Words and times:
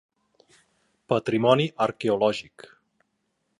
Patrimoni 1.13 1.69
Arqueològic. 1.87 2.67